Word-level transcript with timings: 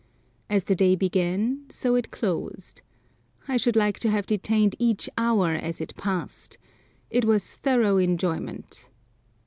As 0.49 0.63
the 0.63 0.73
day 0.73 0.95
began, 0.95 1.67
so 1.69 1.93
it 1.93 2.09
closed. 2.09 2.81
I 3.47 3.55
should 3.55 3.75
like 3.75 3.99
to 3.99 4.09
have 4.09 4.25
detained 4.25 4.75
each 4.79 5.07
hour 5.15 5.51
as 5.53 5.79
it 5.79 5.95
passed. 5.95 6.57
It 7.11 7.23
was 7.23 7.53
thorough 7.57 7.97
enjoyment. 7.97 8.89